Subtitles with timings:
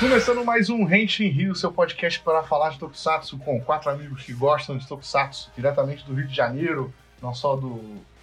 [0.00, 4.32] Começando mais um Henshin Rio, seu podcast para falar de Tokusatsu com quatro amigos que
[4.32, 6.90] gostam de Tokusatsu diretamente do Rio de Janeiro,
[7.20, 7.78] não só do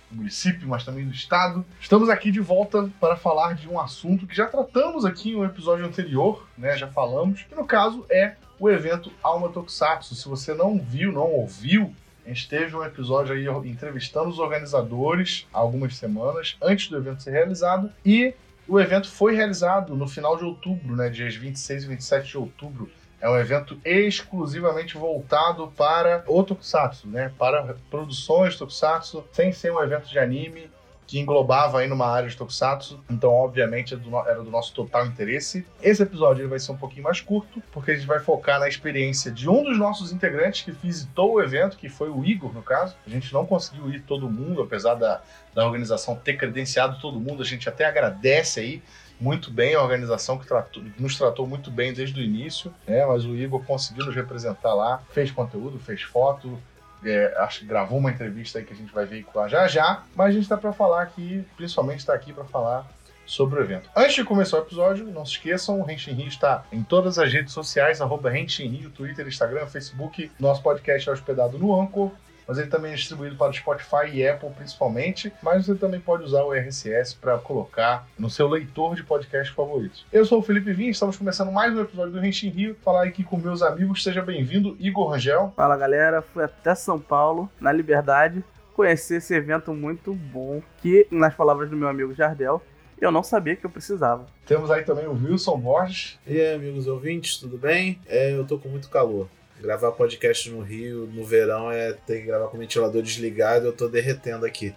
[0.10, 1.64] município, mas também do estado.
[1.80, 5.46] Estamos aqui de volta para falar de um assunto que já tratamos aqui em um
[5.46, 6.76] episódio anterior, né?
[6.76, 10.16] Já falamos, que no caso é o evento Alma Tokusatsu.
[10.16, 11.94] Se você não viu, não ouviu,
[12.26, 17.22] a gente teve um episódio aí entrevistando os organizadores há algumas semanas antes do evento
[17.22, 18.34] ser realizado e
[18.68, 22.90] o evento foi realizado no final de outubro, né, dias 26 e 27 de outubro.
[23.20, 29.82] É um evento exclusivamente voltado para o Tokusatsu, né, para produções Tokusatsu, sem ser um
[29.82, 30.70] evento de anime
[31.08, 35.66] que englobava aí numa área de Tokusatsu, então obviamente era do nosso total interesse.
[35.82, 39.32] Esse episódio vai ser um pouquinho mais curto, porque a gente vai focar na experiência
[39.32, 42.94] de um dos nossos integrantes que visitou o evento, que foi o Igor, no caso.
[43.08, 45.22] A gente não conseguiu ir todo mundo, apesar da,
[45.56, 48.84] da organização ter credenciado todo mundo, a gente até agradece aí
[49.20, 53.06] muito bem a organização que tratou, nos tratou muito bem desde o início, né?
[53.06, 56.60] mas o Igor conseguiu nos representar lá, fez conteúdo, fez foto,
[57.04, 60.28] é, acho que gravou uma entrevista aí que a gente vai veicular já já, mas
[60.28, 62.88] a gente está para falar aqui, principalmente está aqui para falar
[63.26, 63.90] sobre o evento.
[63.96, 67.32] Antes de começar o episódio, não se esqueçam, o Renshin Rio está em todas as
[67.32, 70.32] redes sociais, arroba Rio, Twitter, Instagram, Facebook.
[70.40, 72.12] Nosso podcast é hospedado no Anchor,
[72.48, 76.24] mas ele também é distribuído para o Spotify e Apple principalmente, mas você também pode
[76.24, 80.06] usar o RSS para colocar no seu leitor de podcast favorito.
[80.12, 83.24] Eu sou o Felipe Vinha, estamos começando mais um episódio do Renshin Rio, falar aqui
[83.24, 85.54] com meus amigos, seja bem-vindo, Igor Rangel.
[85.56, 91.34] Fala galera, fui até São Paulo, na Liberdade, conhecer esse evento muito bom, que, nas
[91.34, 92.62] palavras do meu amigo Jardel,
[93.00, 94.26] eu não sabia que eu precisava.
[94.46, 96.20] Temos aí também o Wilson Borges.
[96.26, 98.00] E aí, amigos ouvintes, tudo bem?
[98.08, 99.28] É, eu tô com muito calor.
[99.60, 103.74] Gravar podcast no Rio, no verão, é ter que gravar com o ventilador desligado, eu
[103.74, 104.76] tô derretendo aqui.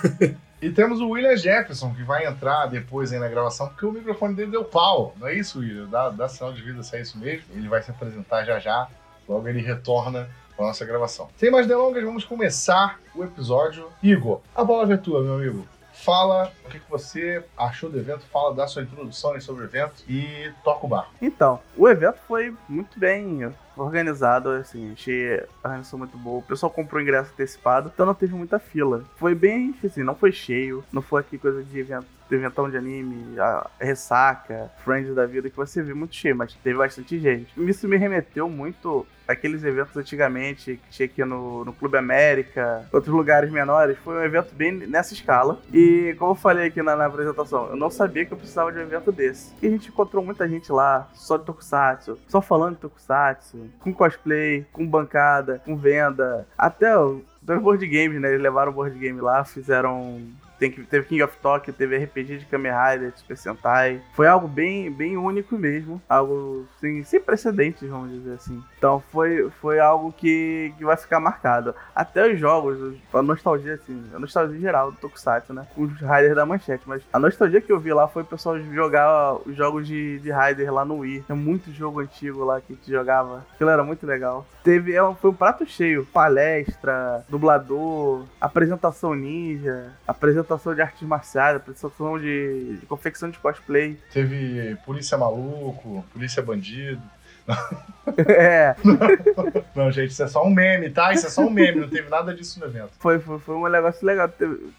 [0.60, 4.34] e temos o William Jefferson, que vai entrar depois aí na gravação, porque o microfone
[4.34, 5.14] dele deu pau.
[5.18, 5.86] Não é isso, William?
[5.86, 7.46] Dá, dá sinal de vida se é isso mesmo.
[7.54, 8.86] Ele vai se apresentar já já,
[9.26, 11.28] logo ele retorna para nossa gravação.
[11.36, 13.88] Sem mais delongas, vamos começar o episódio.
[14.02, 15.66] Igor, a palavra é tua, meu amigo.
[15.92, 20.52] Fala o que, você achou do evento, fala da sua introdução sobre o evento e
[20.62, 21.10] toca o bar.
[21.20, 23.52] Então, o evento foi muito bem
[23.84, 26.38] organizado, assim, achei a organização muito boa.
[26.38, 29.04] O pessoal comprou ingresso antecipado, então não teve muita fila.
[29.16, 32.76] Foi bem, assim, não foi cheio, não foi aqui coisa de evento de eventão de
[32.76, 37.52] anime, a ressaca, Friends da vida, que você viu muito cheio, mas teve bastante gente.
[37.56, 43.14] Isso me remeteu muito aqueles eventos antigamente que tinha aqui no, no Clube América, outros
[43.14, 43.98] lugares menores.
[43.98, 45.60] Foi um evento bem nessa escala.
[45.72, 48.78] E como eu falei aqui na, na, apresentação, eu não sabia que eu precisava de
[48.78, 49.52] um evento desse.
[49.60, 53.92] E a gente encontrou muita gente lá, só de Tokusatsu, só falando de Tokusatsu, com
[53.92, 56.92] cosplay, com bancada, com venda, até
[57.42, 58.28] dois board games, né?
[58.30, 60.22] Eles levaram o board game lá, fizeram
[60.58, 64.00] tem, teve King of Tokyo, teve RPG de Kamen Rider, Super Sentai.
[64.14, 66.00] Foi algo bem, bem único mesmo.
[66.08, 68.62] Algo assim, sem precedentes, vamos dizer assim.
[68.76, 71.74] Então foi, foi algo que, que vai ficar marcado.
[71.94, 75.66] Até os jogos, a nostalgia, assim, a nostalgia geral do Tokusatsu, né?
[75.76, 76.82] Os Riders da manchete.
[76.86, 80.32] Mas a nostalgia que eu vi lá foi o pessoal jogar os jogos de, de
[80.32, 81.24] Rider lá no Wii.
[81.26, 83.46] Tem muito jogo antigo lá que a gente jogava.
[83.54, 84.46] Aquilo era muito legal.
[84.62, 86.04] Teve, é foi um prato cheio.
[86.06, 93.98] Palestra, dublador, apresentação ninja, apresentação apresentação de artes marciais, apresentação de, de confecção de cosplay.
[94.12, 97.02] Teve polícia maluco, polícia bandido.
[98.26, 98.76] É.
[98.84, 98.94] Não,
[99.84, 101.12] não, gente, isso é só um meme, tá?
[101.14, 102.90] Isso é só um meme, não teve nada disso no evento.
[102.98, 104.30] Foi, foi, foi um negócio legal.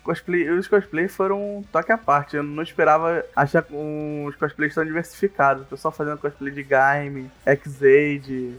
[0.03, 2.35] Cosplay, os cosplays foram um toque à parte.
[2.35, 5.63] Eu não esperava achar os cosplays tão diversificados.
[5.63, 8.56] O pessoal fazendo cosplay de Gaime, X-Aid,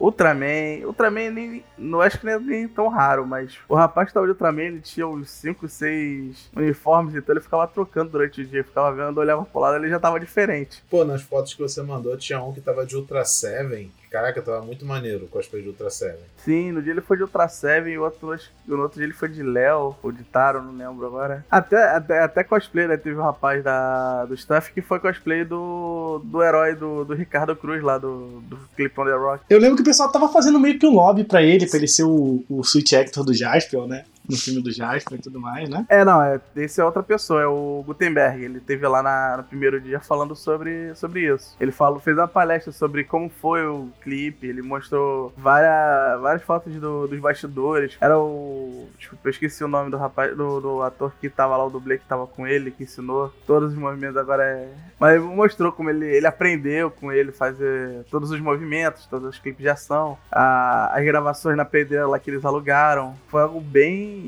[0.00, 0.86] Ultraman.
[0.86, 4.26] Ultraman nem, não acho que nem, é nem tão raro, mas o rapaz que tava
[4.26, 8.64] de Ultraman, ele tinha uns 5, 6 uniformes, então ele ficava trocando durante o dia,
[8.64, 10.82] ficava vendo, olhava pro lado, ele já tava diferente.
[10.90, 14.60] Pô, nas fotos que você mandou, tinha um que tava de Ultra Seven, Caraca, tava
[14.62, 16.18] muito maneiro o cosplay de Ultra Seven.
[16.38, 18.36] Sim, no dia ele foi de Ultra Seven e o outro,
[18.66, 21.44] no outro dia ele foi de Léo ou de Taro, não lembro agora.
[21.48, 22.96] Até, até, até cosplay, né?
[22.96, 27.54] Teve um rapaz da, do staff que foi cosplay do, do herói do, do Ricardo
[27.54, 29.44] Cruz lá, do, do Clip on the Rock.
[29.48, 31.86] Eu lembro que o pessoal tava fazendo meio que um lobby pra ele, pra ele
[31.86, 34.04] ser o, o Switch Actor do Jasper, né?
[34.30, 35.84] No filme do Jasper e tudo mais, né?
[35.88, 38.44] É, não, é, esse é outra pessoa, é o Gutenberg.
[38.44, 41.56] Ele teve lá na, no primeiro dia falando sobre, sobre isso.
[41.60, 46.74] Ele falou, fez uma palestra sobre como foi o clipe, ele mostrou várias, várias fotos
[46.74, 47.96] do, dos bastidores.
[48.00, 48.88] Era o.
[48.98, 51.98] Tipo, eu esqueci o nome do rapaz, do, do ator que tava lá, o dublê
[51.98, 54.68] que tava com ele, que ensinou todos os movimentos agora é.
[54.98, 59.62] Mas mostrou como ele, ele aprendeu com ele fazer todos os movimentos, todos os clipes
[59.62, 63.14] de ação, a, as gravações na pedreira lá que eles alugaram.
[63.28, 64.19] Foi algo bem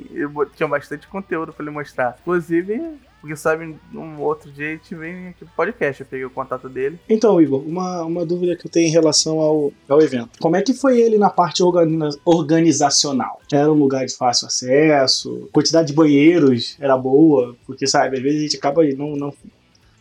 [0.56, 2.16] tinha bastante conteúdo para ele mostrar.
[2.20, 2.80] Inclusive,
[3.20, 6.68] Porque sabe, um outro dia a gente vem aqui pro podcast, eu peguei o contato
[6.68, 6.98] dele.
[7.08, 10.30] Então, Igor, uma, uma dúvida que eu tenho em relação ao, ao evento.
[10.40, 13.40] Como é que foi ele na parte organiza- organizacional?
[13.52, 15.48] Era um lugar de fácil acesso?
[15.52, 17.54] Quantidade de banheiros era boa?
[17.64, 19.32] Porque, sabe, às vezes a gente acaba não, não,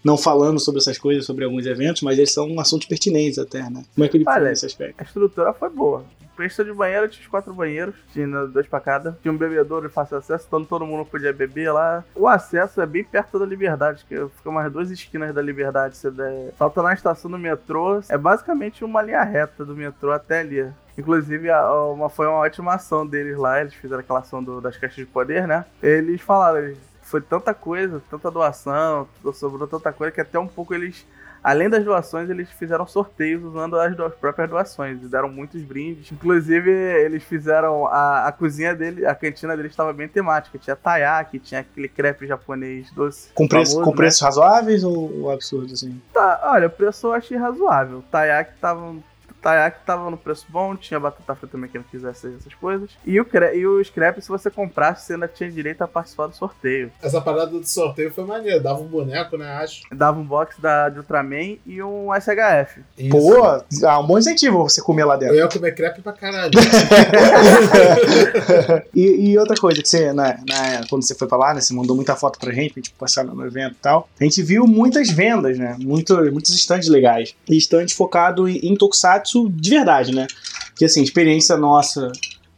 [0.03, 3.83] não falando sobre essas coisas, sobre alguns eventos, mas eles são assuntos pertinentes até, né?
[3.93, 4.95] Como é que ele foi Olha, nesse aspecto?
[4.99, 6.03] A estrutura foi boa.
[6.37, 9.15] Questão de banheiro, tinha os quatro banheiros, tinha dois pra cada.
[9.21, 12.03] Tinha um bebedouro de fácil acesso, então todo mundo podia beber lá.
[12.15, 15.95] O acesso é bem perto da Liberdade, que fica umas duas esquinas da Liberdade.
[15.97, 16.51] Você der...
[16.57, 20.65] Salta na estação do metrô, é basicamente uma linha reta do metrô até ali.
[20.97, 21.47] Inclusive,
[21.93, 25.05] uma, foi uma ótima ação deles lá, eles fizeram aquela ação do- das caixas de
[25.05, 25.65] poder, né?
[25.83, 26.77] Eles falaram, eles-
[27.11, 31.05] foi tanta coisa, tanta doação, sobrou tanta coisa que até um pouco eles
[31.43, 35.01] Além das doações, eles fizeram sorteios usando as do- próprias doações.
[35.01, 36.11] E deram muitos brindes.
[36.11, 37.87] Inclusive, eles fizeram.
[37.87, 40.59] A, a cozinha dele, a cantina deles estava bem temática.
[40.59, 43.29] Tinha taiyaki, tinha aquele crepe japonês doce.
[43.33, 43.97] Com, preço, famoso, com né?
[43.97, 45.99] preços razoáveis ou, ou absurdo, assim?
[46.13, 47.97] Tá, olha, o preço eu achei razoável.
[47.97, 48.93] O taiyaki tava.
[49.41, 52.89] Taiyaki tava no preço bom, tinha batata frita também quem não quisesse essas coisas.
[53.05, 56.27] E, o cre e os crepes, se você comprasse, você ainda tinha direito a participar
[56.27, 56.91] do sorteio.
[57.01, 58.59] Essa parada do sorteio foi maneira.
[58.59, 59.51] Dava um boneco, né?
[59.53, 59.81] Acho.
[59.91, 62.81] Dava um box da, de Ultraman e um SHF.
[62.97, 63.09] Isso.
[63.09, 65.35] Pô, há um bom incentivo você comer lá dentro.
[65.35, 66.51] Eu ia comer crepe pra caralho.
[68.93, 71.73] e, e outra coisa que você, né, né, quando você foi pra lá, né, você
[71.73, 74.09] mandou muita foto pra gente, pra gente passar no evento e tal.
[74.19, 75.75] A gente viu muitas vendas, né?
[75.79, 77.35] Muito, muitos stands legais.
[77.49, 80.27] E stands focados em, em Tokusatsu de verdade, né?
[80.75, 82.11] Que assim, experiência nossa.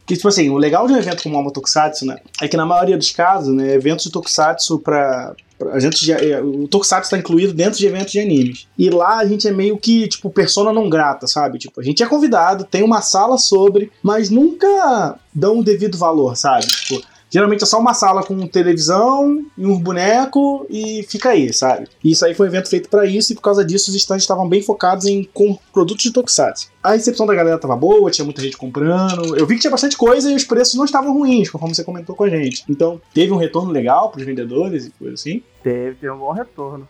[0.06, 2.18] Que, tipo assim, o legal de um evento como o Tokusatsu, né?
[2.40, 5.34] É que na maioria dos casos, né, eventos de Tokusatsu pra.
[5.58, 8.66] pra eventos de, é, o Tokusatsu está incluído dentro de eventos de animes.
[8.78, 11.58] E lá a gente é meio que, tipo, persona não grata, sabe?
[11.58, 16.36] Tipo, a gente é convidado, tem uma sala sobre, mas nunca dão o devido valor,
[16.36, 16.66] sabe?
[16.66, 17.02] Tipo,
[17.34, 21.88] geralmente é só uma sala com televisão e um boneco e fica aí, sabe?
[22.02, 24.22] E isso aí foi um evento feito pra isso e por causa disso os stands
[24.22, 26.70] estavam bem focados em com produtos de Tokusatsu.
[26.80, 29.36] A recepção da galera tava boa, tinha muita gente comprando.
[29.36, 32.14] Eu vi que tinha bastante coisa e os preços não estavam ruins, conforme você comentou
[32.14, 32.62] com a gente.
[32.68, 35.42] Então, teve um retorno legal pros vendedores e coisa assim.
[35.60, 36.86] Teve, teve um bom retorno.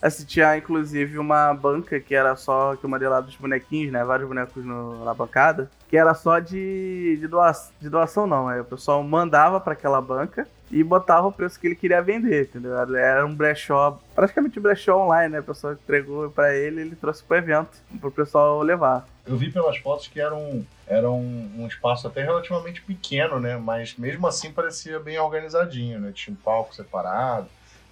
[0.00, 4.04] Assim, tinha inclusive uma banca que era só que eu mandei lá dos bonequinhos, né?
[4.04, 5.70] Vários bonecos no- na bancada.
[5.88, 8.48] Que era só de, de, doa, de doação, não.
[8.48, 12.42] Aí o pessoal mandava pra aquela banca e botava o preço que ele queria vender,
[12.44, 12.76] entendeu?
[12.96, 15.40] Era um brechó, praticamente um brechó online, né?
[15.40, 17.70] O pessoal entregou pra ele ele trouxe pro evento,
[18.00, 19.06] pro pessoal levar.
[19.24, 23.56] Eu vi pelas fotos que era um, era um, um espaço até relativamente pequeno, né?
[23.56, 26.10] Mas mesmo assim parecia bem organizadinho, né?
[26.12, 27.46] Tinha um palco separado,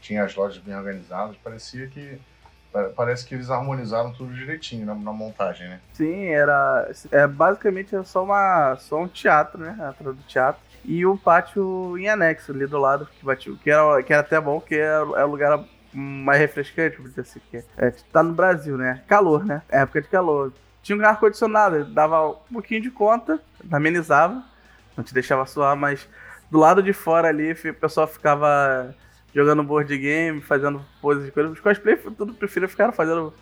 [0.04, 1.34] tinha as lojas bem organizadas.
[1.42, 2.18] Parecia que.
[2.72, 5.80] pa- Parece que eles harmonizaram tudo direitinho na, na montagem, né?
[5.94, 6.90] Sim, era.
[7.10, 9.70] É, basicamente era só, uma, só um teatro, né?
[9.80, 10.60] A entrada do teatro.
[10.84, 14.38] E o pátio em anexo ali do lado, que, batia, que, era, que era até
[14.38, 15.64] bom, que é, é o lugar
[15.94, 17.40] mais refrescante, vou dizer assim.
[17.50, 19.02] Que é, tá no Brasil, né?
[19.08, 19.62] Calor, né?
[19.70, 20.52] Época de calor.
[20.82, 23.40] Tinha um ar-condicionado, dava um pouquinho de conta,
[23.72, 24.44] amenizava,
[24.94, 26.06] não te deixava suar, mas
[26.50, 28.94] do lado de fora ali o pessoal ficava
[29.34, 31.52] jogando board game, fazendo poses de coisas.
[31.52, 33.34] Os cosplay tudo prefiro ficar fazendo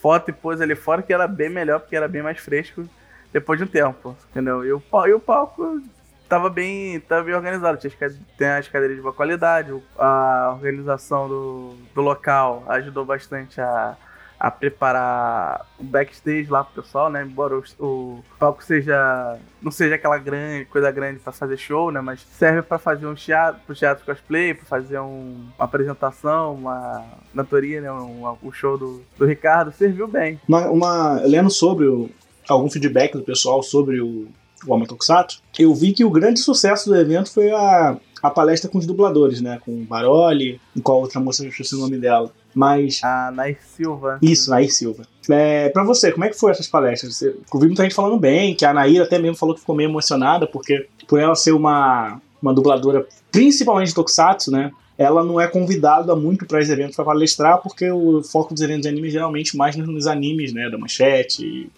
[0.00, 2.88] foto e pose ali fora, que era bem melhor, porque era bem mais fresco
[3.32, 4.64] depois de um tempo, entendeu?
[4.64, 5.80] E o, e o palco
[6.28, 7.92] tava bem, tava bem organizado, tinha
[8.36, 13.96] tem as cadeiras de boa qualidade, a organização do, do local ajudou bastante a,
[14.40, 17.22] a preparar o backstage lá pro pessoal, né?
[17.22, 22.00] Embora o, o palco seja não seja aquela grande coisa grande pra fazer show, né?
[22.00, 27.04] Mas serve pra fazer um teatro, pro teatro cosplay, pra fazer um- uma apresentação, uma
[27.36, 27.92] cantoria, né?
[27.92, 30.40] Um, o show do, do Ricardo serviu bem.
[30.48, 32.08] Uma, uma- lendo sobre o-
[32.48, 34.26] algum feedback do pessoal sobre o,
[34.66, 38.70] o Ama Tokusatsu, eu vi que o grande sucesso do evento foi a, a palestra
[38.70, 39.58] com os dubladores, né?
[39.64, 42.32] Com o Baroli com a outra moça, eu esqueci o nome dela.
[42.54, 43.00] Mas.
[43.02, 44.18] A Nair Silva.
[44.20, 45.04] Isso, Nair Silva.
[45.28, 47.16] É, pra você, como é que foi essas palestras?
[47.16, 49.74] Você, eu vi muita gente falando bem, que a Nair até mesmo falou que ficou
[49.74, 54.70] meio emocionada, porque por ela ser uma, uma dubladora, principalmente de Tokusatsu, né?
[54.98, 58.82] Ela não é convidada muito para esses eventos para palestrar, porque o foco dos eventos
[58.82, 60.68] de anime geralmente mais nos, animes, né?
[60.68, 61.70] Da Manchete,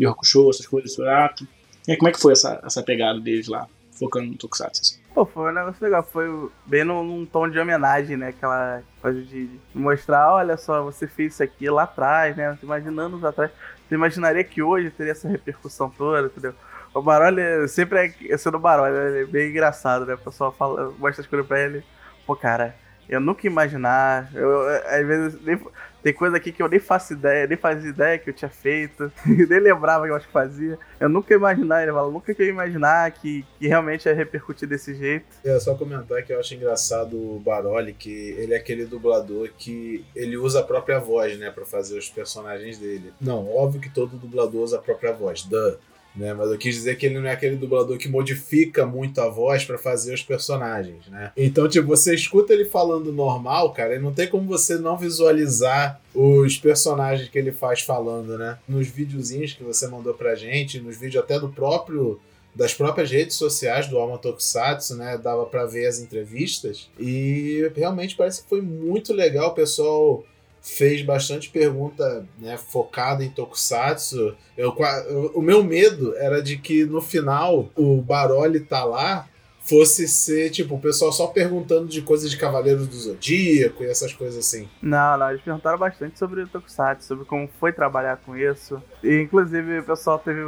[0.00, 1.46] Hakusho, essas coisas, Surato.
[1.88, 3.66] E aí, como é que foi essa, essa pegada deles lá,
[4.00, 4.80] focando no Tokusatsu?
[4.80, 5.00] assim?
[5.14, 6.02] Pô, foi um negócio legal.
[6.02, 8.28] Foi bem num, num tom de homenagem, né?
[8.28, 12.56] Aquela coisa de mostrar, olha só, você fez isso aqui lá atrás, né?
[12.62, 13.50] Imagina anos atrás.
[13.86, 16.54] Você imaginaria que hoje teria essa repercussão toda, entendeu?
[16.94, 20.14] O Baroli sempre é sendo Baroli, ele é bem engraçado, né?
[20.14, 21.84] O pessoal fala, mostra as coisas pra ele.
[22.26, 22.74] Pô, cara,
[23.08, 24.30] Eu nunca imaginar.
[24.32, 25.60] Eu, às vezes nem,
[26.02, 29.12] tem coisa aqui que eu nem faço ideia, nem fazia ideia que eu tinha feito,
[29.26, 30.78] nem lembrava que eu acho que fazia.
[30.98, 34.94] Eu nunca ia imaginar, ele fala, nunca ia imaginar que, que realmente ia repercutir desse
[34.94, 35.26] jeito.
[35.44, 40.04] É só comentar que eu acho engraçado o Baroli, que ele é aquele dublador que
[40.14, 43.12] ele usa a própria voz, né, para fazer os personagens dele.
[43.20, 45.76] Não, óbvio que todo dublador usa a própria voz, duh.
[46.14, 46.34] Né?
[46.34, 49.64] Mas eu quis dizer que ele não é aquele dublador que modifica muito a voz
[49.64, 51.30] para fazer os personagens, né?
[51.36, 56.00] Então, tipo, você escuta ele falando normal, cara, e não tem como você não visualizar
[56.12, 58.58] os personagens que ele faz falando, né?
[58.68, 62.20] Nos videozinhos que você mandou pra gente, nos vídeos até do próprio
[62.54, 65.16] das próprias redes sociais do Alma Tokusatsu, né?
[65.16, 70.24] Dava para ver as entrevistas e realmente parece que foi muito legal o pessoal
[70.62, 74.36] fez bastante pergunta né, focada em Tokusatsu.
[74.56, 74.74] Eu,
[75.08, 79.26] eu, o meu medo era de que no final o Baroli tá lá
[79.62, 84.12] fosse ser, tipo, o pessoal só perguntando de coisas de Cavaleiros do Zodíaco e essas
[84.12, 84.68] coisas assim.
[84.82, 88.82] Não, não, eles perguntaram bastante sobre o Tokusatsu, sobre como foi trabalhar com isso.
[89.02, 90.40] E, inclusive, o pessoal teve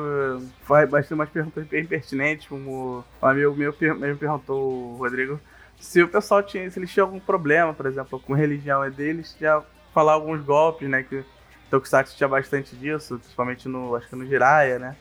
[0.66, 5.38] bastante umas perguntas bem pertinentes, como um amigo meu me perguntou, o Rodrigo,
[5.78, 9.62] se o pessoal tinha, se eles tinham algum problema, por exemplo, com religião deles, já
[9.92, 11.02] falar alguns golpes, né?
[11.02, 11.24] Que
[11.70, 14.96] Tokusatsu tinha bastante disso, principalmente no, acho que no Jiraiya, né?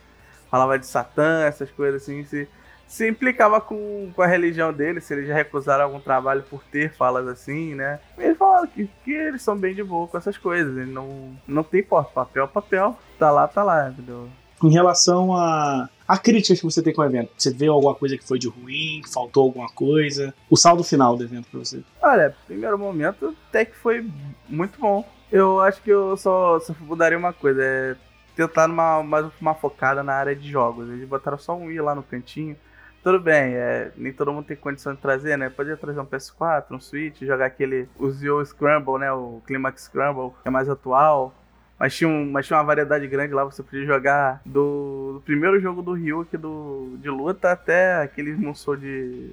[0.50, 2.48] Falava de Satã, essas coisas assim, se,
[2.88, 6.93] se implicava com, com a religião dele, se eles já recusaram algum trabalho por ter
[6.93, 8.00] falas assim, né?
[8.17, 11.63] Eles falaram que, que eles são bem de boa com essas coisas, ele não, não
[11.63, 14.29] tem papel, papel, tá lá, tá lá, entendeu?
[14.63, 18.18] Em relação a, a críticas que você tem com o evento, você vê alguma coisa
[18.18, 20.34] que foi de ruim, faltou alguma coisa?
[20.50, 21.84] O saldo final do evento pra você?
[22.01, 24.06] Olha, primeiro momento até que foi
[24.48, 25.08] muito bom.
[25.32, 27.96] Eu acho que eu só, só mudaria uma coisa, é
[28.36, 30.89] tentar uma, mais uma focada na área de jogos.
[30.89, 32.56] Eles botaram só um i lá no cantinho.
[33.03, 35.50] Tudo bem, é, nem todo mundo tem condição de trazer, né?
[35.50, 39.12] Podia trazer um PS4, um Switch, jogar aquele, o Zio Scramble, né?
[39.12, 41.34] O Climax Scramble, que é mais atual.
[41.82, 45.60] Mas tinha, um, mas tinha uma variedade grande lá, você podia jogar do, do primeiro
[45.60, 49.32] jogo do Ryuk do, de luta até aquele Musou de,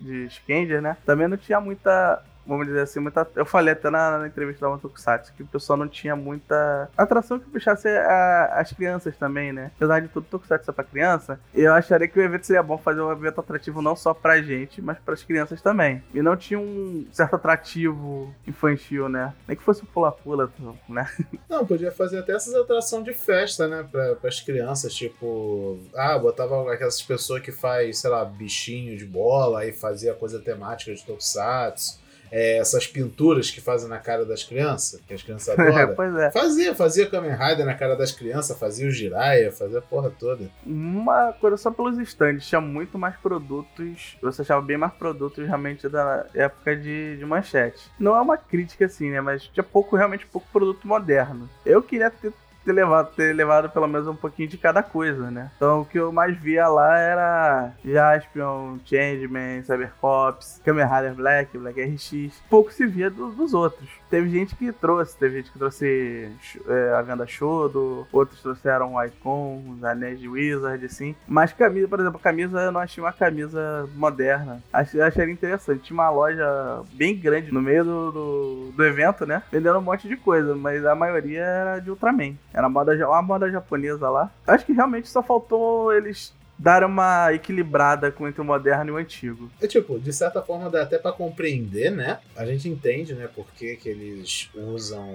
[0.00, 0.96] de Skenger, né?
[1.04, 3.26] Também não tinha muita vamos dizer assim, muita.
[3.34, 7.38] Eu falei até na, na entrevista da Tokusatsu que o pessoal não tinha muita atração
[7.38, 9.70] que puxasse a, as crianças também, né?
[9.76, 13.00] Apesar de tudo Tokusatsu é pra criança, eu acharia que o evento seria bom fazer
[13.00, 16.02] um evento atrativo não só pra gente, mas pras crianças também.
[16.14, 19.32] E não tinha um certo atrativo infantil, né?
[19.46, 20.50] Nem que fosse o pula-pula,
[20.88, 21.08] né?
[21.48, 23.86] Não, podia fazer até essas atrações de festa, né?
[23.90, 25.78] Pra, pras crianças, tipo.
[25.94, 30.94] Ah, botava aquelas pessoas que faz, sei lá, bichinho de bola e fazia coisa temática
[30.94, 32.01] de Tokusatsu
[32.32, 35.94] é, essas pinturas que fazem na cara das crianças, que as crianças adoram.
[35.94, 36.30] pois é.
[36.30, 40.50] Fazia, fazia Kamen Rider na cara das crianças, fazia o Jiraiya, fazia a porra toda.
[40.64, 45.86] Uma coisa só pelos estandes, tinha muito mais produtos, você achava bem mais produtos realmente
[45.90, 47.90] da época de, de manchete.
[48.00, 51.48] Não é uma crítica assim, né, mas tinha pouco, realmente pouco produto moderno.
[51.66, 52.32] Eu queria ter
[52.64, 55.50] ter levado, ter levado pelo menos um pouquinho de cada coisa, né?
[55.56, 61.82] Então o que eu mais via lá era Jaspion, Changeman, Cybercops, Kamen Rider Black, Black
[61.82, 62.42] RX.
[62.48, 63.88] Pouco se via do, dos outros.
[64.10, 66.30] Teve gente que trouxe, teve gente que trouxe
[66.68, 71.16] é, a venda Shodo, outros trouxeram o Icon, os anéis de Wizard, assim.
[71.26, 74.62] Mas camisa, por exemplo, camisa eu não achei uma camisa moderna.
[74.70, 75.84] Achei, achei interessante.
[75.84, 79.42] Tinha uma loja bem grande no meio do, do, do evento, né?
[79.50, 82.34] Vendendo um monte de coisa, mas a maioria era de Ultraman.
[82.52, 84.30] Era moda, uma moda japonesa lá.
[84.46, 88.96] Acho que realmente só faltou eles dar uma equilibrada com entre o moderno e o
[88.96, 89.50] antigo.
[89.60, 92.20] É tipo, de certa forma dá até para compreender, né?
[92.36, 95.08] A gente entende, né, por que, que eles usam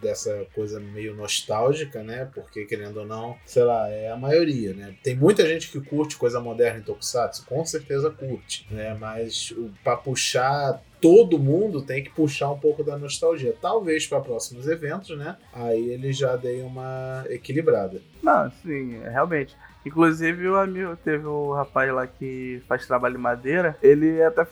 [0.00, 2.28] dessa coisa meio nostálgica, né?
[2.34, 4.94] Porque, querendo ou não, sei lá, é a maioria, né?
[5.02, 8.94] Tem muita gente que curte coisa moderna em Tokusatsu, com certeza curte, né?
[8.94, 13.54] Mas para puxar todo mundo tem que puxar um pouco da nostalgia.
[13.60, 15.36] Talvez para próximos eventos, né?
[15.52, 18.00] Aí ele já dei uma equilibrada.
[18.22, 19.56] Não, sim, realmente.
[19.88, 24.46] Inclusive, o amigo, teve o rapaz lá que faz trabalho de madeira, ele até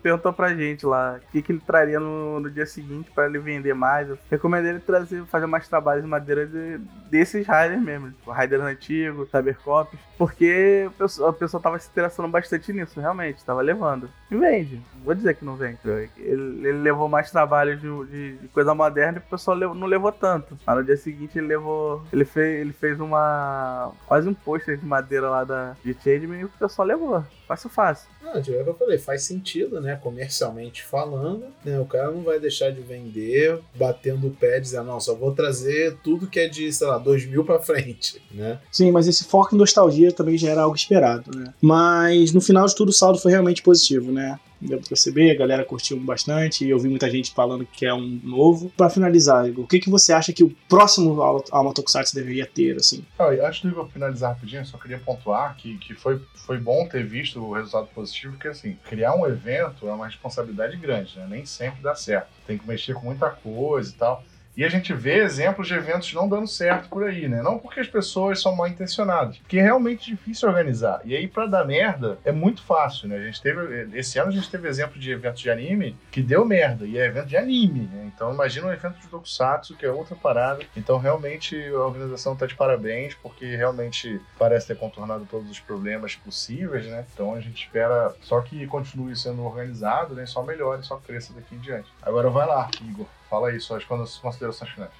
[0.00, 3.38] perguntou pra gente lá o que, que ele traria no, no dia seguinte para ele
[3.38, 4.08] vender mais.
[4.08, 6.78] Eu recomendei ele trazer, fazer mais trabalhos de madeira de,
[7.10, 12.28] desses riders mesmo, tipo, riders antigos, cybercops, porque o pessoal, a pessoa tava se interessando
[12.28, 14.08] bastante nisso, realmente, tava levando.
[14.30, 15.77] E vende, vou dizer que não vende.
[15.84, 20.12] Ele, ele levou mais trabalho de, de, de, coisa moderna e o pessoal não levou
[20.12, 20.58] tanto.
[20.66, 24.84] Mas no dia seguinte ele levou, ele fez, ele fez uma, quase um post de
[24.84, 27.24] madeira lá da, de Changeman e o pessoal levou.
[27.46, 28.08] Fácil, fácil.
[28.22, 29.96] Não, tipo, é o que eu falei, faz sentido, né?
[29.96, 31.80] Comercialmente falando, né?
[31.80, 35.96] O cara não vai deixar de vender batendo o pé dizendo, não, só vou trazer
[36.02, 38.60] tudo que é de, sei lá, 2000 pra frente, né?
[38.70, 41.54] Sim, mas esse foco em nostalgia também já era algo esperado, né?
[41.62, 44.38] Mas no final de tudo o saldo foi realmente positivo, né?
[44.60, 47.94] Deu pra perceber, a galera curtiu bastante, e eu vi muita gente falando que é
[47.94, 48.70] um novo.
[48.76, 52.76] Pra finalizar, Igor, o que, que você acha que o próximo Alma Tokusatsu deveria ter,
[52.76, 53.04] assim?
[53.18, 56.58] Ah, e antes do Igor finalizar rapidinho, eu só queria pontuar que, que foi, foi
[56.58, 61.18] bom ter visto o resultado positivo, porque assim, criar um evento é uma responsabilidade grande,
[61.18, 61.26] né?
[61.28, 62.28] Nem sempre dá certo.
[62.46, 64.24] Tem que mexer com muita coisa e tal.
[64.58, 67.40] E a gente vê exemplos de eventos não dando certo por aí, né?
[67.42, 71.00] Não porque as pessoas são mal intencionadas, porque é realmente difícil organizar.
[71.04, 73.18] E aí, pra dar merda, é muito fácil, né?
[73.18, 73.96] A gente teve.
[73.96, 77.06] Esse ano a gente teve exemplo de eventos de anime que deu merda, e é
[77.06, 78.10] evento de anime, né?
[78.12, 80.64] Então imagina um evento de Tokusatsu, que é outra parada.
[80.76, 86.16] Então, realmente, a organização tá de parabéns, porque realmente parece ter contornado todos os problemas
[86.16, 87.06] possíveis, né?
[87.14, 90.26] Então a gente espera só que continue sendo organizado, né?
[90.26, 91.88] Só melhore, só cresça daqui em diante.
[92.02, 93.06] Agora vai lá, Igor.
[93.28, 94.90] Fala aí suas considerações finais.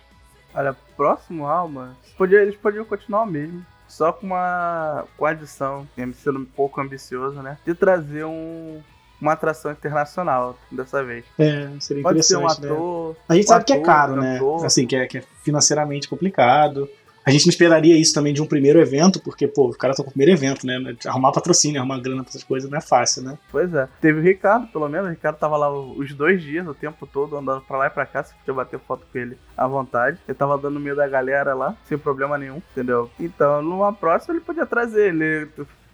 [0.55, 3.65] Olha, próximo Alma, podia, eles podiam continuar mesmo.
[3.87, 7.57] Só com uma com a adição, sendo um pouco ambicioso, né?
[7.65, 8.83] De trazer um,
[9.21, 11.25] uma atração internacional dessa vez.
[11.39, 12.73] É, seria Pode ser um interessante, né?
[12.73, 13.17] ator.
[13.29, 14.35] A gente um sabe que é ator, caro, né?
[14.35, 14.67] cantor.
[14.67, 16.89] Assim, que é, que é financeiramente complicado.
[17.29, 20.03] A gente não esperaria isso também de um primeiro evento, porque, pô, os caras estão
[20.03, 20.97] com o primeiro evento, né?
[21.05, 23.37] Arrumar patrocínio, arrumar grana pra essas coisas não é fácil, né?
[23.53, 23.87] Pois é.
[24.01, 25.09] Teve o Ricardo, pelo menos.
[25.09, 28.07] O Ricardo tava lá os dois dias, o tempo todo, andando pra lá e pra
[28.07, 28.23] cá.
[28.23, 30.17] Você podia bater foto com ele à vontade.
[30.27, 33.11] Ele tava dando meio da galera lá, sem problema nenhum, entendeu?
[33.21, 35.09] Então, numa próxima, ele podia trazer.
[35.15, 35.51] Ele.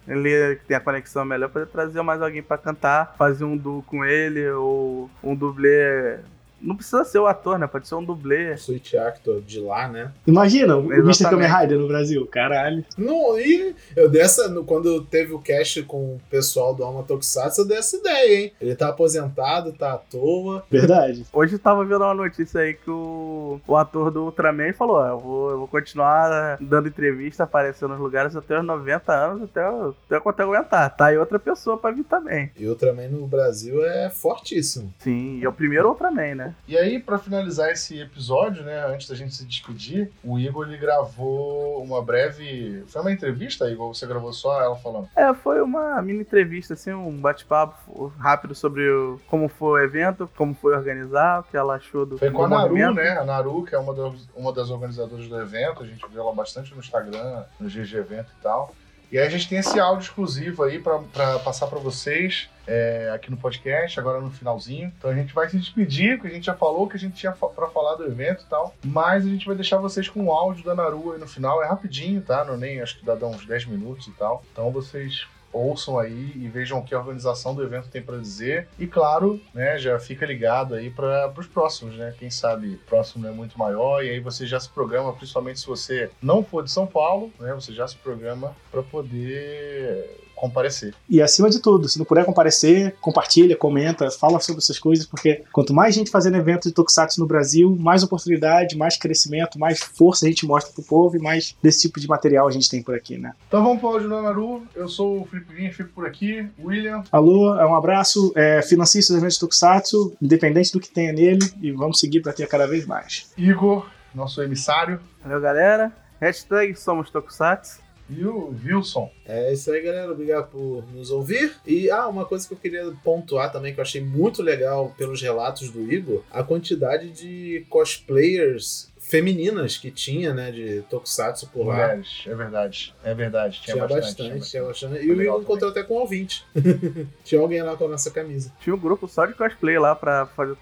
[0.07, 4.05] Ele tem a conexão melhor, podia trazer mais alguém pra cantar, fazer um duo com
[4.05, 6.19] ele, ou um dublê.
[6.65, 7.67] Não precisa ser o ator, né?
[7.67, 8.57] Pode ser um dublê.
[8.57, 10.11] Switch Actor de lá, né?
[10.25, 11.09] Imagina, o Mr.
[11.09, 11.47] Exatamente.
[11.47, 12.83] Kamen Rider no Brasil, caralho.
[12.97, 17.67] Não, e eu dessa, quando teve o cast com o pessoal do Alma Tokusatsu, eu
[17.67, 18.51] dei essa ideia, hein?
[18.59, 20.65] Ele tá aposentado, tá à toa.
[20.69, 21.25] Verdade.
[21.31, 25.19] Hoje tava vendo uma notícia aí que o, o ator do Ultraman falou: ó, eu
[25.19, 30.19] vou, eu vou continuar dando entrevista, aparecendo nos lugares até os 90 anos, até, até
[30.19, 30.95] quanto eu aguentar.
[30.95, 32.51] Tá aí outra pessoa pra vir também.
[32.57, 34.93] E Ultraman no Brasil é fortíssimo.
[34.99, 36.54] Sim, e é o primeiro Ultraman, né?
[36.67, 40.77] E aí, pra finalizar esse episódio, né, antes da gente se despedir, o Igor ele
[40.77, 42.83] gravou uma breve.
[42.87, 43.93] Foi uma entrevista, Igor?
[43.93, 45.07] Você gravou só ela falando?
[45.15, 50.27] É, foi uma mini entrevista, assim, um bate-papo rápido sobre o- como foi o evento,
[50.35, 52.95] como foi organizar, o que ela achou do, Foi com a Naru, movimento.
[52.95, 53.09] né?
[53.17, 55.83] A Naru, que é uma, das- uma das organizadoras do evento.
[55.83, 58.73] A gente vê ela bastante no Instagram, no GG Evento e tal.
[59.11, 60.99] E aí a gente tem esse áudio exclusivo aí pra
[61.39, 64.91] passar pra vocês é, aqui no podcast, agora no finalzinho.
[64.97, 67.31] Então a gente vai se despedir, porque a gente já falou que a gente tinha
[67.31, 68.75] pra falar do evento e tal.
[68.83, 71.63] Mas a gente vai deixar vocês com o áudio da Naru aí no final.
[71.63, 72.43] É rapidinho, tá?
[72.43, 74.43] Não nem acho que dá, dá uns 10 minutos e tal.
[74.51, 78.67] Então vocês ouçam aí e vejam o que a organização do evento tem pra dizer.
[78.77, 82.13] E claro, né, já fica ligado aí para os próximos, né?
[82.17, 86.09] Quem sabe próximo é muito maior e aí você já se programa, principalmente se você
[86.21, 87.53] não for de São Paulo, né?
[87.53, 90.93] Você já se programa para poder comparecer.
[91.09, 95.43] E acima de tudo, se não puder comparecer, compartilha, comenta, fala sobre essas coisas, porque
[95.51, 100.25] quanto mais gente fazendo evento de Tokusatsu no Brasil, mais oportunidade, mais crescimento, mais força
[100.25, 102.95] a gente mostra pro povo e mais desse tipo de material a gente tem por
[102.95, 103.33] aqui, né?
[103.47, 104.63] Então vamos para o áudio da Naru.
[104.75, 106.47] Eu sou o Felipe Vinha, fico por aqui.
[106.63, 111.13] William, Alô, é um abraço, é, financie seus eventos de Tokusatsu, independente do que tenha
[111.13, 113.31] nele, e vamos seguir para ter cada vez mais.
[113.37, 115.91] Igor, nosso emissário, Valeu, galera.
[116.21, 117.84] Hashtag somos Tokusatsu.
[118.09, 119.11] E o Wilson.
[119.25, 120.11] É isso aí, galera.
[120.11, 121.55] Obrigado por nos ouvir.
[121.65, 125.21] E ah, uma coisa que eu queria pontuar também, que eu achei muito legal pelos
[125.21, 131.73] relatos do Igor, a quantidade de cosplayers femininas que tinha, né, de Tokusatsu por lá.
[131.75, 132.95] Mulheres, é verdade.
[133.03, 133.61] É verdade.
[133.61, 134.23] Tinha, Tinha bastante.
[134.23, 135.05] bastante, tinha bastante.
[135.05, 136.43] E o Igor encontrou até com um ouvinte.
[137.23, 138.51] tinha alguém lá com a nossa camisa.
[138.59, 140.55] Tinha um grupo só de cosplay lá pra fazer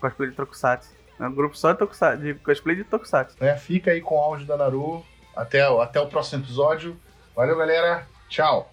[0.00, 0.90] cosplay de Tokusatsu.
[1.18, 3.36] É um grupo só de, tokusatsu, de cosplay de Tokusatsu.
[3.40, 3.56] né?
[3.56, 5.04] Fica aí com o áudio da Naru.
[5.36, 6.96] Até, o- até o próximo episódio.
[7.36, 8.06] Valeu, galera.
[8.28, 8.72] Tchau.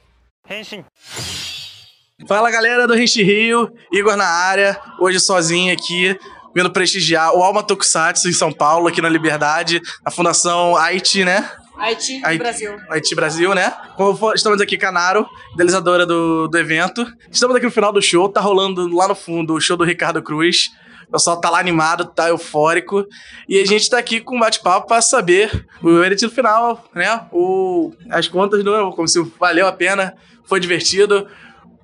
[2.28, 6.18] Fala galera do Rente Rio, Igor na área, hoje sozinho aqui,
[6.56, 11.50] vindo prestigiar o Alma Tokusatsu em São Paulo, aqui na Liberdade, na Fundação Haiti, né?
[11.76, 12.38] Haiti, Haiti.
[12.38, 12.78] Brasil.
[12.90, 13.74] Haiti Brasil, né?
[13.98, 17.06] Como for- Estamos aqui com a Naro, idealizadora do, do evento.
[17.30, 20.22] Estamos aqui no final do show, tá rolando lá no fundo o show do Ricardo
[20.22, 20.70] Cruz.
[21.08, 23.06] O pessoal tá lá animado, tá eufórico.
[23.48, 27.26] E a gente tá aqui com um bate-papo pra saber o veredito final, né?
[27.32, 30.14] O, as contas, do, como se valeu a pena,
[30.46, 31.28] foi divertido,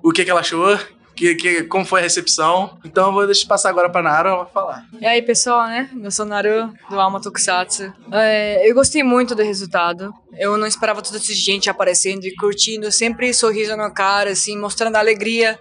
[0.02, 0.78] o que, que ela achou,
[1.14, 2.78] que, que, como foi a recepção.
[2.84, 4.84] Então eu vou deixar passar agora pra Naro ela falar.
[5.00, 5.90] E aí, pessoal, né?
[6.02, 7.92] Eu sou Naru, do Alma Tokusatsu.
[8.12, 10.12] É, eu gostei muito do resultado.
[10.38, 14.96] Eu não esperava toda essa gente aparecendo e curtindo, sempre sorriso na cara, assim, mostrando
[14.96, 15.58] alegria.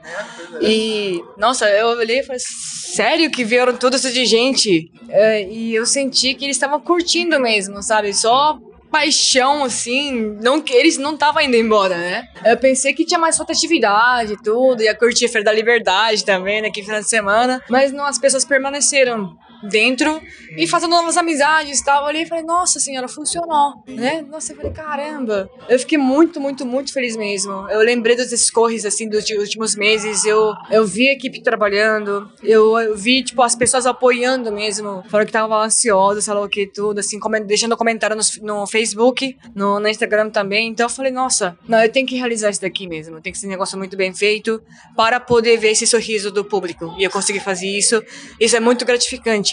[0.61, 4.91] E, nossa, eu olhei e falei, sério que vieram toda essa gente?
[5.09, 8.13] É, e eu senti que eles estavam curtindo mesmo, sabe?
[8.13, 8.59] Só
[8.91, 12.27] paixão, assim, não que eles não estavam indo embora, né?
[12.43, 16.61] Eu pensei que tinha mais rotatividade e tudo, ia curtir a Feira da Liberdade também,
[16.61, 20.21] né, final de semana, mas não, as pessoas permaneceram dentro
[20.57, 24.25] e fazendo novas amizades, tava ali e falei, nossa senhora, funcionou, né?
[24.29, 25.49] Nossa, eu falei, caramba.
[25.67, 27.69] Eu fiquei muito, muito, muito feliz mesmo.
[27.69, 32.77] Eu lembrei dos escorres, assim, dos últimos meses, eu, eu vi a equipe trabalhando, eu,
[32.79, 37.19] eu vi, tipo, as pessoas apoiando mesmo, falaram que estavam ansiosas, falou que tudo, assim,
[37.19, 38.23] coment deixando comentário no,
[38.59, 42.49] no Facebook, no, no Instagram também, então eu falei, nossa, não, eu tenho que realizar
[42.49, 44.61] isso daqui mesmo, tem que ser um negócio muito bem feito
[44.95, 48.03] para poder ver esse sorriso do público, e eu consegui fazer isso,
[48.39, 49.48] isso é muito gratificante,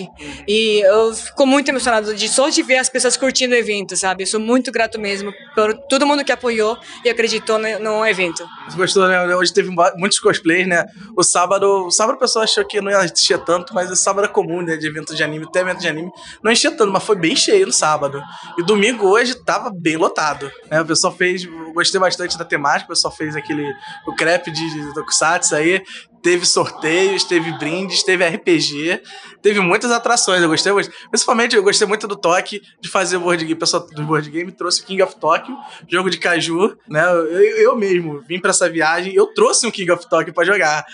[0.47, 4.23] e eu fico muito emocionado de só de ver as pessoas curtindo o evento, sabe?
[4.23, 8.47] Eu sou muito grato mesmo por todo mundo que apoiou e acreditou no, no evento.
[8.69, 9.35] Você gostou, né?
[9.35, 10.85] Hoje teve muitos cosplays, né?
[11.17, 14.25] O sábado, o sábado o pessoal achou que não ia encher tanto, mas o sábado
[14.25, 14.77] é comum, né?
[14.77, 16.11] De evento de anime, até evento de anime,
[16.43, 18.23] não enchia tanto, mas foi bem cheio no sábado.
[18.59, 20.81] E domingo hoje tava bem lotado, né?
[20.81, 23.67] O pessoal fez, gostei bastante da temática, o pessoal fez aquele,
[24.07, 25.83] o crepe de, de Tokusatsu aí,
[26.27, 29.01] teve sorteios, teve brindes, teve RPG,
[29.41, 30.43] teve muitas atrações.
[30.43, 30.73] Eu gostei,
[31.09, 33.55] principalmente eu gostei muito do toque de fazer board game.
[33.55, 35.57] O pessoal do board game trouxe o King of Tokyo,
[35.89, 37.01] jogo de caju, né?
[37.09, 40.85] Eu, eu mesmo vim para essa viagem, eu trouxe um King of Tokyo para jogar.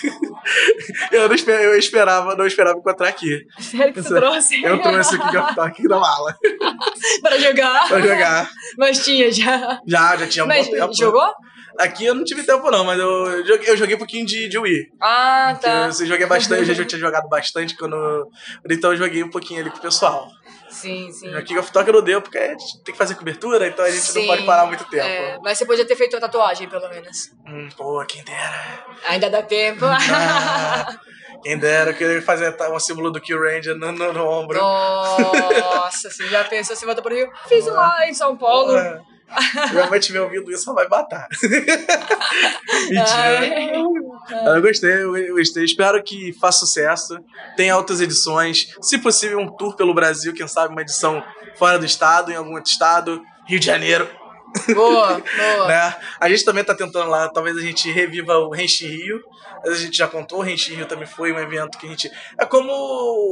[1.12, 3.46] eu, não esperava, eu esperava, não esperava encontrar aqui.
[3.58, 4.62] Sério que você trouxe?
[4.64, 6.34] Eu trouxe o King of Tokyo na mala.
[7.20, 7.88] para jogar?
[7.88, 8.50] Para jogar.
[8.78, 9.82] Mas tinha já.
[9.86, 10.66] Já, já tinha um Mas
[10.96, 11.30] jogou?
[11.78, 14.58] Aqui eu não tive tempo, não, mas eu joguei, eu joguei um pouquinho de, de
[14.58, 14.92] Wii.
[15.00, 15.82] Ah, tá.
[15.82, 18.30] Eu, eu joguei bastante, eu já tinha jogado bastante quando.
[18.70, 20.28] Então eu joguei um pouquinho ali com o pessoal.
[20.68, 21.34] Sim, sim.
[21.34, 24.02] O King of não deu, porque a gente tem que fazer cobertura, então a gente
[24.02, 25.06] sim, não pode parar muito tempo.
[25.06, 27.30] É, mas você podia ter feito uma tatuagem, pelo menos.
[27.46, 28.84] Hum, pô, quem dera.
[29.08, 29.84] Ainda dá tempo.
[29.86, 30.98] Ah,
[31.42, 34.58] quem dera, eu queria fazer um símbolo do Kill Ranger no, no, no ombro.
[34.58, 37.30] Nossa, você já pensou, você volta pro Rio?
[37.48, 38.76] Fiz lá em São Paulo.
[38.76, 39.00] É.
[39.72, 41.26] Minha mãe tiver ouvindo isso, ela vai matar.
[42.88, 44.54] Mentira.
[44.54, 45.64] Eu gostei, eu gostei.
[45.64, 47.18] Espero que faça sucesso.
[47.56, 48.74] Tenha outras edições.
[48.80, 50.32] Se possível, um tour pelo Brasil.
[50.32, 51.22] Quem sabe uma edição
[51.56, 53.22] fora do estado, em algum outro estado.
[53.46, 54.08] Rio de Janeiro.
[54.74, 55.68] Boa, boa.
[55.68, 55.96] né?
[56.20, 59.22] A gente também tá tentando lá, talvez a gente reviva o Renchi Rio.
[59.64, 62.10] A gente já contou, o Renchi Rio também foi um evento que a gente.
[62.38, 62.70] É como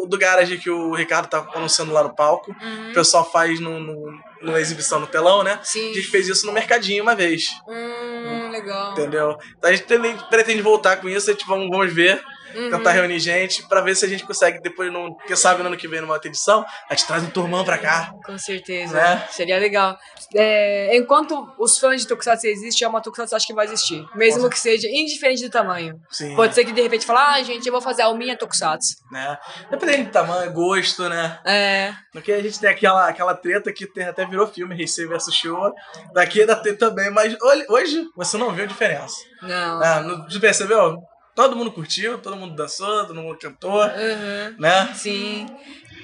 [0.03, 2.51] o do Garage que o Ricardo tá anunciando lá no palco.
[2.61, 2.91] Uhum.
[2.91, 5.61] O pessoal faz no, no, numa exibição no telão, né?
[5.63, 5.91] Sim.
[5.91, 7.45] A gente fez isso no mercadinho uma vez.
[7.69, 8.93] Hum, legal.
[8.93, 9.39] Entendeu?
[9.59, 9.87] Então a gente
[10.29, 12.23] pretende voltar com isso, a gente vamos, vamos ver
[12.55, 12.71] uhum.
[12.71, 15.77] tentar reunir gente para ver se a gente consegue depois, no, quem sabe no ano
[15.77, 18.13] que vem, numa outra edição, a gente traz um turmão pra cá.
[18.25, 18.95] Com certeza.
[18.95, 19.27] Né?
[19.31, 19.97] Seria legal.
[20.35, 24.05] É, enquanto os fãs de Tokusatsu existem, a Tokusatsu acho que vai existir.
[24.15, 24.51] Mesmo Nossa.
[24.51, 25.99] que seja indiferente do tamanho.
[26.11, 26.35] Sim.
[26.35, 28.97] Pode ser que de repente fale, ah, gente, eu vou fazer a Alminha Tokusatsu.
[29.11, 29.39] Né?
[29.71, 31.39] Dependendo do tamanho, gosto, né?
[31.45, 31.93] É.
[32.13, 35.73] Porque a gente tem aquela, aquela treta que tem, até virou filme, Heisei vs Showa.
[36.13, 37.37] Daqui ainda tem também, mas
[37.69, 39.17] hoje você não viu a diferença.
[39.43, 39.83] Não.
[39.83, 40.99] É, não percebeu?
[41.35, 44.55] Todo mundo curtiu, todo mundo dançou, todo mundo cantou, uhum.
[44.59, 44.93] né?
[44.95, 45.47] Sim.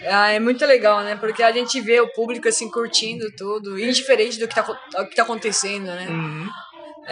[0.06, 1.14] Ah, é muito legal, né?
[1.16, 5.14] Porque a gente vê o público assim curtindo tudo, indiferente do que tá, do que
[5.14, 6.06] tá acontecendo, né?
[6.08, 6.48] Uhum.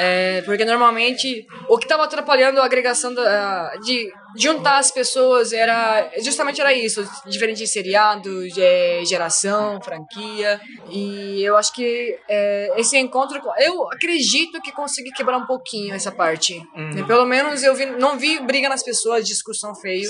[0.01, 6.09] É, porque normalmente o que estava atrapalhando a agregação da, de juntar as pessoas era
[6.23, 10.61] justamente era isso, diferentes seriados, é, geração, franquia.
[10.89, 16.13] E eu acho que é, esse encontro, eu acredito que consegui quebrar um pouquinho essa
[16.13, 16.55] parte.
[16.77, 17.05] Uhum.
[17.05, 20.09] Pelo menos eu vi, não vi briga nas pessoas, discussão feio.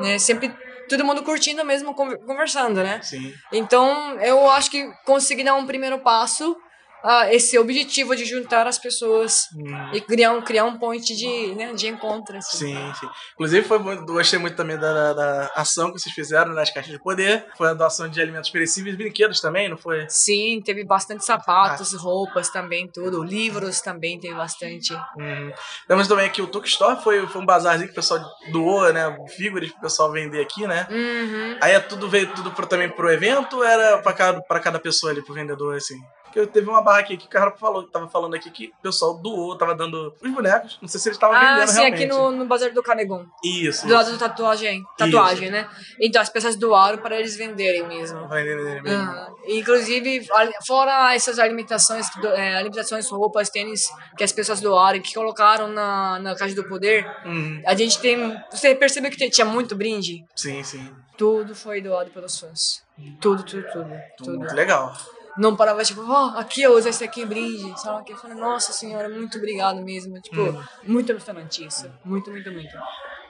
[0.00, 0.18] Né?
[0.18, 0.52] Sempre
[0.88, 3.00] todo mundo curtindo mesmo, conversando, né?
[3.02, 3.32] Sim.
[3.52, 6.56] Então eu acho que consegui dar um primeiro passo
[7.02, 9.90] ah, esse objetivo de juntar as pessoas hum.
[9.92, 12.36] e criar um, criar um point de, né, de encontro.
[12.36, 12.58] Assim.
[12.58, 13.08] Sim, sim.
[13.34, 16.98] Inclusive, foi muito, gostei muito também da, da, ação que vocês fizeram nas caixas de
[16.98, 17.46] poder.
[17.56, 20.06] Foi a doação de alimentos perecíveis e brinquedos também, não foi?
[20.08, 21.98] Sim, teve bastante sapatos, ah.
[21.98, 23.22] roupas também, tudo.
[23.22, 24.92] Livros também teve bastante.
[24.92, 25.52] Uhum.
[25.86, 29.16] Temos também aqui o Tuk Store, foi, foi um bazarzinho que o pessoal doou, né?
[29.36, 30.86] Figuras pro pessoal vender aqui, né?
[30.90, 31.58] Uhum.
[31.60, 34.78] Aí é tudo veio tudo pro, também pro evento ou era pra cada, pra cada
[34.78, 35.96] pessoa ali, pro vendedor, assim?
[36.32, 39.14] Que teve uma barra aqui que o cara falou, tava falando aqui que o pessoal
[39.14, 40.78] doou, tava dando os bonecos.
[40.80, 42.04] Não sei se eles estavam ah, vendendo sim, realmente.
[42.04, 43.24] aqui no, no Bazar do Canegon.
[43.44, 43.86] Isso.
[43.86, 45.68] Do lado do tatuagem, tatuagem, né?
[46.00, 48.28] Então as pessoas doaram para eles venderem mesmo.
[48.28, 48.88] Venderem mesmo.
[48.88, 49.36] Uhum.
[49.48, 50.26] Inclusive,
[50.66, 56.34] fora essas alimentações, é, alimentações, roupas, tênis que as pessoas doaram, que colocaram na, na
[56.34, 57.62] Caixa do Poder, uhum.
[57.66, 58.36] a gente tem.
[58.50, 60.24] Você percebeu que tinha muito brinde?
[60.34, 60.94] Sim, sim.
[61.16, 62.82] Tudo foi doado pelos fãs.
[63.20, 63.90] Tudo, tudo, tudo.
[64.16, 64.38] tudo.
[64.38, 64.92] Muito legal
[65.38, 68.04] não parava, tipo, ó, oh, aqui eu uso esse aqui, brinde, sabe?
[68.04, 70.20] Que eu falei, nossa senhora, muito obrigado mesmo.
[70.20, 70.62] Tipo, hum.
[70.84, 71.90] muito emocionante isso.
[72.04, 72.76] Muito, muito, muito.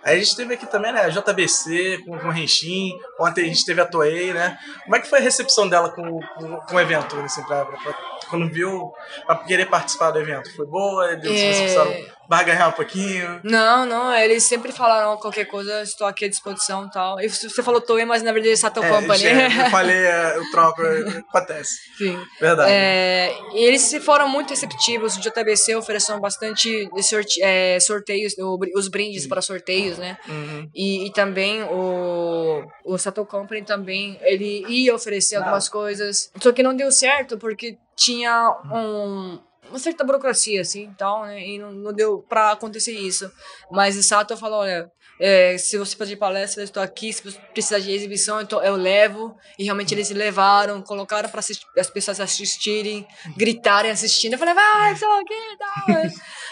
[0.03, 3.49] Aí a gente teve aqui também, né, a JBC, com, com o Renshin, ontem a
[3.49, 4.57] gente teve a Toei, né?
[4.85, 7.77] Como é que foi a recepção dela com, com, com o evento, assim, pra, pra,
[7.77, 8.93] pra- quando viu,
[9.27, 10.55] pra querer participar do evento?
[10.55, 11.17] Foi boa?
[11.17, 11.61] Deu, Vocês É.
[11.61, 13.41] precisaram barganhar um pouquinho?
[13.43, 17.19] Não, não, eles sempre falaram qualquer coisa, estou aqui à disposição e tal.
[17.21, 19.19] E você falou Toei, mas na verdade é Sato É, Company.
[19.19, 19.31] já-
[19.65, 21.71] eu falei, é, eu troco, é, acontece.
[21.97, 22.19] Sim.
[22.39, 22.71] Verdade.
[22.71, 25.17] É, e eles foram muito receptivos.
[25.17, 28.35] O JBC ofereceu bastante sorte- é, sorteios,
[28.77, 30.19] os brindes para sorteios, né?
[30.29, 30.69] Uhum.
[30.75, 36.31] E, e também o, o Sato Company também, ele ia oferecer algumas coisas.
[36.41, 41.45] Só que não deu certo porque tinha um, uma certa burocracia, assim, tal, né?
[41.47, 43.31] E não, não deu pra acontecer isso.
[43.71, 44.91] Mas o Sato falou, olha...
[45.21, 47.13] é, se você pedir palestra, eu estou aqui.
[47.13, 49.37] Se você precisar de exibição, então eu levo.
[49.59, 51.41] E realmente eles levaram, colocaram para
[51.79, 54.35] as pessoas assistirem, gritarem assistindo.
[54.35, 56.03] Eu falei, vai, sei lá o que e tal.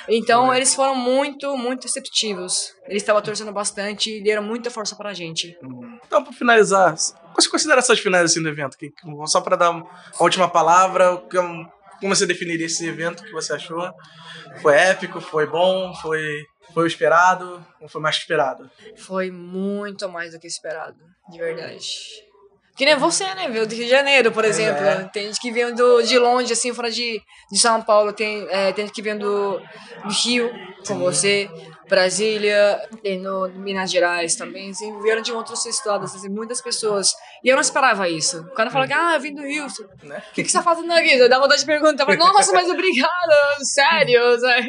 [0.09, 2.73] Então eles foram muito, muito receptivos.
[2.89, 5.57] Eles estavam torcendo bastante e deram muita força pra gente.
[6.07, 6.95] Então, pra finalizar,
[7.35, 8.77] quais considerações finais assim, do evento?
[9.27, 9.87] Só pra dar uma
[10.21, 11.37] última palavra, que-
[12.01, 13.21] como você definiria esse evento?
[13.23, 13.91] O que você achou?
[14.61, 15.21] Foi épico?
[15.21, 15.93] Foi bom?
[15.95, 17.65] Foi, foi o esperado?
[17.81, 18.71] Ou foi mais que esperado?
[18.97, 20.99] Foi muito mais do que esperado,
[21.31, 21.87] de verdade.
[22.77, 23.49] Que nem você, né?
[23.49, 24.85] Veio do Rio de Janeiro, por exemplo.
[24.85, 25.05] é.
[25.05, 28.13] Tem gente que vem do, de longe, assim, fora de, de São Paulo.
[28.13, 30.53] Tem, é, tem gente que vem do, do Rio,
[30.87, 31.49] com você.
[31.89, 37.15] Brasília, tem no Minas Gerais também, assim, vieram de outros estados, assim, muitas pessoas.
[37.45, 38.41] E eu não esperava isso.
[38.41, 39.67] O cara fala que, ah, eu vim do Rio.
[40.03, 40.21] Né?
[40.31, 41.13] O que, que você tá fazendo aqui?
[41.13, 42.03] Eu dá vontade de perguntar.
[42.03, 44.39] Eu falei, nossa, mas obrigada, sério.
[44.41, 44.69] sabe?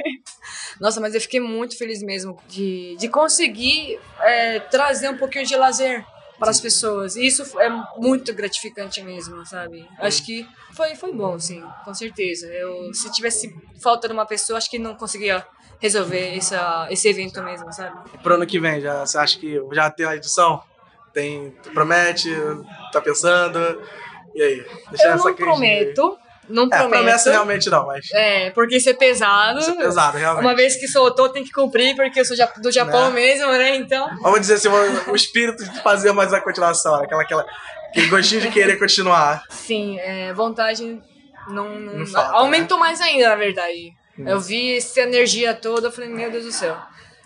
[0.80, 5.56] Nossa, mas eu fiquei muito feliz mesmo de, de conseguir é, trazer um pouquinho de
[5.56, 6.06] lazer
[6.40, 7.16] para as pessoas.
[7.16, 9.88] E isso é muito gratificante mesmo, sabe?
[10.00, 12.48] Acho que foi, foi bom, sim, com certeza.
[12.48, 15.46] Eu, se tivesse falta de uma pessoa, acho que não conseguia
[15.80, 17.98] resolver essa, esse evento mesmo, sabe?
[18.22, 20.62] Pro ano que vem, já, você acha que já tem a edição?
[21.14, 22.30] Tem, promete?
[22.92, 23.60] Tá pensando?
[24.36, 24.66] E aí?
[24.90, 26.18] Deixa Eu essa não prometo,
[26.50, 26.90] não É, prometo.
[26.90, 29.60] promessa realmente não, mas É, porque isso é pesado.
[29.60, 30.44] isso é pesado, realmente.
[30.46, 33.16] Uma vez que soltou, tem que cumprir, porque eu sou do Japão Né?
[33.22, 33.76] mesmo, né?
[33.76, 34.10] Então.
[34.22, 37.46] Vamos dizer assim, o, o espírito de fazer mais a continuação, aquela, aquela,
[37.90, 39.44] aquele gostinho de querer continuar.
[39.50, 41.02] Sim, é, vontade
[41.50, 42.38] não, não- Não falta, né?
[42.40, 43.92] aumentou mais ainda, na verdade.
[44.18, 46.76] Eu vi essa energia toda, eu falei, meu Deus do céu.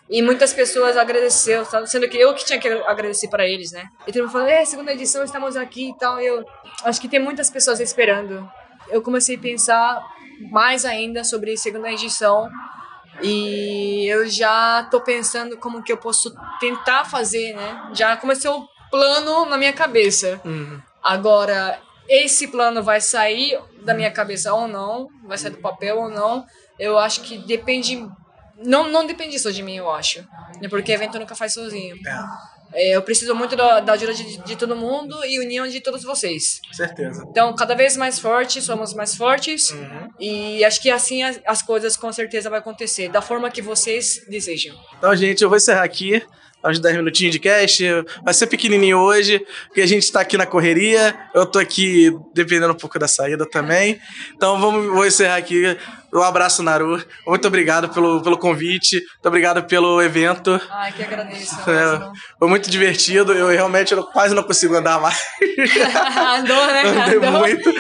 [0.10, 3.86] E muitas pessoas agradeceu, sendo que eu que tinha que agradecer para eles, né?
[4.06, 6.20] E todo mundo falou, é, segunda edição, estamos aqui e tal.
[6.20, 6.44] E eu
[6.84, 8.46] acho que tem muitas pessoas esperando.
[8.92, 10.06] Eu comecei a pensar
[10.52, 12.50] mais ainda sobre segunda edição.
[13.22, 17.92] E eu já tô pensando como que eu posso tentar fazer, né?
[17.94, 20.42] Já começou o plano na minha cabeça.
[20.44, 20.82] Uhum.
[21.04, 26.10] Agora, esse plano vai sair da minha cabeça ou não, vai sair do papel ou
[26.10, 26.46] não,
[26.78, 28.08] eu acho que depende.
[28.58, 30.22] Não, não depende só de mim, eu acho.
[30.62, 30.68] Né?
[30.70, 31.96] Porque evento nunca faz sozinho.
[32.06, 32.20] É,
[32.74, 36.62] eu preciso muito da, da ajuda de, de todo mundo e união de todos vocês.
[36.72, 37.26] Certeza.
[37.30, 39.72] Então, cada vez mais fortes, somos mais fortes.
[39.72, 40.10] Uhum.
[40.20, 44.26] E acho que assim as, as coisas com certeza vai acontecer, da forma que vocês
[44.30, 44.76] desejam.
[44.98, 46.22] Então, gente, eu vou encerrar aqui.
[46.64, 47.84] Aos 10 minutinhos de cast.
[48.24, 51.18] Vai ser pequenininho hoje, porque a gente tá aqui na correria.
[51.34, 54.00] Eu tô aqui dependendo um pouco da saída também.
[54.36, 55.76] Então, vamos, vou encerrar aqui.
[56.14, 57.02] Um abraço, Naru.
[57.26, 58.96] Muito obrigado pelo, pelo convite.
[58.98, 60.60] Muito obrigado pelo evento.
[60.70, 61.56] Ai, que agradeço.
[61.70, 63.32] É, foi muito divertido.
[63.34, 65.18] Eu realmente não- quase não consigo andar mais.
[66.40, 66.82] Andou, né?
[67.06, 67.40] Andei Andou.
[67.40, 67.74] muito,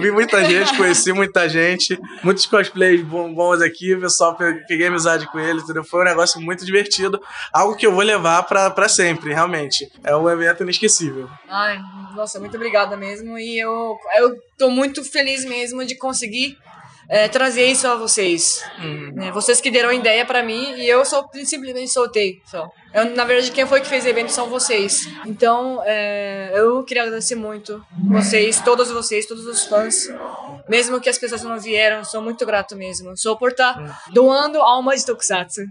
[0.00, 5.26] vi muita gente, conheci muita gente, muitos cosplays bons aqui, o pessoal pe- peguei amizade
[5.30, 5.84] com eles, entendeu?
[5.84, 7.20] Foi um negócio muito divertido,
[7.52, 9.88] algo que eu vou levar pra, pra sempre, realmente.
[10.04, 11.28] É um evento inesquecível.
[11.48, 11.78] Ai,
[12.14, 13.38] nossa, muito obrigada mesmo.
[13.38, 16.56] E eu, eu tô muito feliz mesmo de conseguir
[17.08, 18.62] é, trazer isso a vocês.
[19.14, 19.32] né?
[19.32, 22.42] Vocês que deram ideia pra mim e eu só simplesmente soltei.
[22.44, 22.68] Só.
[22.92, 25.06] Eu, na verdade, quem foi que fez o evento são vocês.
[25.26, 30.08] Então, é, eu queria agradecer muito vocês, todos vocês, todos os fãs.
[30.68, 33.16] Mesmo que as pessoas não vieram, sou muito grato mesmo.
[33.16, 35.62] Sou por estar doando alma de Tokusatsu.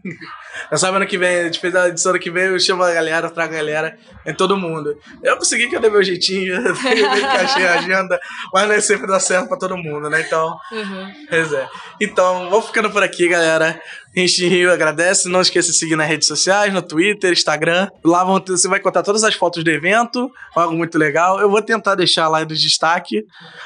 [0.71, 2.83] Eu sabe ano que vem, a gente fez a edição ano que vem, eu chamo
[2.83, 4.97] a galera, eu trago a galera, em todo mundo.
[5.23, 6.71] Eu consegui que eu dei meu jeitinho, eu
[7.17, 8.19] encaixei a agenda,
[8.53, 10.21] mas nem sempre dá certo pra todo mundo, né?
[10.21, 11.13] Então, Uhum.
[11.29, 11.67] Pois é.
[12.01, 13.79] Então, vou ficando por aqui, galera.
[14.15, 15.29] Gente Rio agradece.
[15.29, 17.89] Não esqueça de seguir nas redes sociais, no Twitter, Instagram.
[18.03, 21.39] Lá vão você vai contar todas as fotos do evento, algo muito legal.
[21.39, 23.23] Eu vou tentar deixar lá no destaque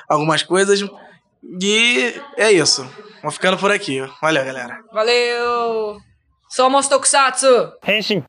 [0.07, 0.81] algumas coisas.
[1.43, 2.87] E é isso.
[3.21, 3.99] Vou ficando por aqui.
[4.21, 4.79] Valeu, galera.
[4.91, 5.99] Valeu!
[6.49, 7.71] Somos Tokusatsu!
[7.81, 8.23] 変身